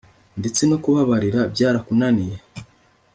[0.39, 2.35] ndetse no kubabarira byarakunaniye